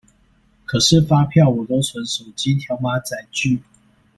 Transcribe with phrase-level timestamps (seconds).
[0.65, 3.61] 可是發票我都存手機條碼載具